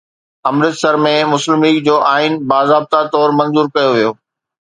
[0.49, 4.11] امرتسر ۾ مسلم ليگ جو آئين باضابطه طور منظور ڪيو ويو